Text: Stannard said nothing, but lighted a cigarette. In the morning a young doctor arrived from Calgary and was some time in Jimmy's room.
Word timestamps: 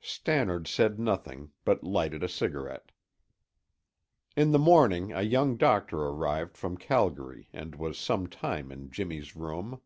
Stannard 0.00 0.66
said 0.66 0.98
nothing, 0.98 1.52
but 1.64 1.84
lighted 1.84 2.24
a 2.24 2.28
cigarette. 2.28 2.90
In 4.34 4.50
the 4.50 4.58
morning 4.58 5.12
a 5.12 5.22
young 5.22 5.56
doctor 5.56 5.98
arrived 6.02 6.56
from 6.56 6.76
Calgary 6.76 7.48
and 7.52 7.76
was 7.76 7.96
some 7.96 8.26
time 8.26 8.72
in 8.72 8.90
Jimmy's 8.90 9.36
room. 9.36 9.80